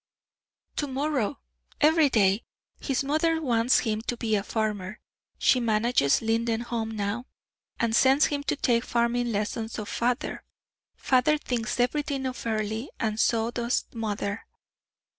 [0.77, 1.41] "To morrow.
[1.79, 2.43] Every day.
[2.79, 4.99] His mother wants him to be a farmer.
[5.37, 7.27] She manages Lindenholm now,
[7.79, 10.43] and sends him to take farming lessons of father.
[10.95, 14.47] Father thinks everything of Earle, and so does mother."